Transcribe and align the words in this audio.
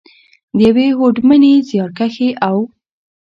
،د 0.57 0.59
یوې 0.67 0.87
هوډمنې، 0.97 1.53
زیارکښې 1.69 2.29
او. 2.47 2.57